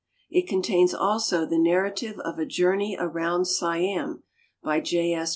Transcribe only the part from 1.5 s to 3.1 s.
narrative of a Journey